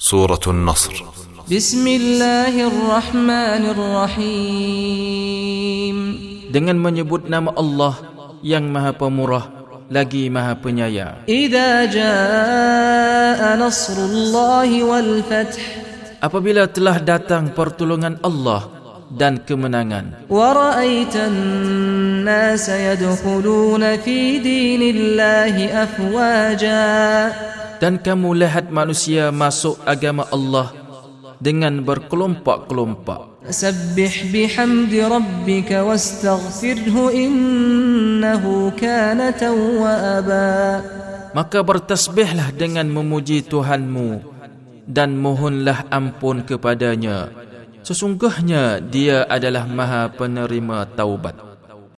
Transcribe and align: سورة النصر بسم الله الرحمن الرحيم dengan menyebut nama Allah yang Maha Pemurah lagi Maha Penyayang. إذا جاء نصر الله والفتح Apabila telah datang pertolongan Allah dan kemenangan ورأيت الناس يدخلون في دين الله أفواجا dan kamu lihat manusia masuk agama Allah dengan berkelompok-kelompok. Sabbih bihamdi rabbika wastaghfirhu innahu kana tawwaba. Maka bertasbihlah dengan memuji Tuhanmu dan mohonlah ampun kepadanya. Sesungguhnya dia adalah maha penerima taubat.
سورة 0.00 0.44
النصر 0.46 0.92
بسم 1.48 1.84
الله 1.86 2.54
الرحمن 2.68 3.62
الرحيم 4.76 5.96
dengan 6.52 6.76
menyebut 6.76 7.32
nama 7.32 7.48
Allah 7.56 7.96
yang 8.44 8.68
Maha 8.68 8.92
Pemurah 8.92 9.48
lagi 9.88 10.28
Maha 10.28 10.52
Penyayang. 10.60 11.24
إذا 11.24 11.84
جاء 11.96 13.40
نصر 13.56 13.96
الله 13.96 14.70
والفتح 14.84 15.64
Apabila 16.20 16.68
telah 16.68 17.00
datang 17.00 17.56
pertolongan 17.56 18.20
Allah 18.20 18.68
dan 19.10 19.40
kemenangan 19.48 20.28
ورأيت 20.28 21.16
الناس 21.16 22.68
يدخلون 22.68 23.96
في 24.04 24.38
دين 24.44 24.82
الله 24.96 25.56
أفواجا 25.82 26.86
dan 27.81 27.97
kamu 27.97 28.45
lihat 28.45 28.69
manusia 28.69 29.33
masuk 29.33 29.81
agama 29.89 30.29
Allah 30.29 30.69
dengan 31.41 31.81
berkelompok-kelompok. 31.81 33.41
Sabbih 33.49 34.29
bihamdi 34.29 35.01
rabbika 35.01 35.81
wastaghfirhu 35.81 37.09
innahu 37.09 38.69
kana 38.77 39.33
tawwaba. 39.33 40.85
Maka 41.33 41.65
bertasbihlah 41.65 42.53
dengan 42.53 42.85
memuji 42.85 43.41
Tuhanmu 43.41 44.21
dan 44.85 45.17
mohonlah 45.17 45.89
ampun 45.89 46.45
kepadanya. 46.45 47.33
Sesungguhnya 47.81 48.77
dia 48.77 49.25
adalah 49.25 49.65
maha 49.65 50.05
penerima 50.13 50.85
taubat. 50.93 51.50